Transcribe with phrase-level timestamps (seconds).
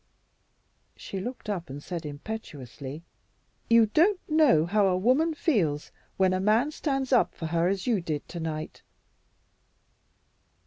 [0.97, 3.03] She looked up and said impetuously,
[3.69, 7.85] "You don't know how a woman feels when a man stands up for her as
[7.85, 8.81] you did tonight."